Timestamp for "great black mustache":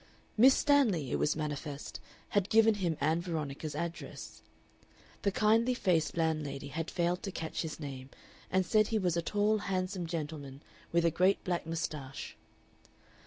11.11-12.35